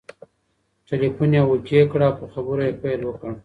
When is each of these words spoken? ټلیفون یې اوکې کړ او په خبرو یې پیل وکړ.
ټلیفون 0.87 1.29
یې 1.35 1.41
اوکې 1.49 1.81
کړ 1.91 1.99
او 2.07 2.13
په 2.19 2.25
خبرو 2.33 2.61
یې 2.67 2.77
پیل 2.81 3.01
وکړ. 3.05 3.31